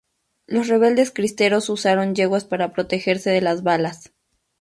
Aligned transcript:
Los 0.47 0.67
rebeldes 0.67 1.11
cristeros 1.11 1.69
usaron 1.69 2.15
yeguas 2.15 2.43
para 2.43 2.73
protegerse 2.73 3.29
de 3.29 3.39
las 3.41 3.61
balas. 3.61 4.11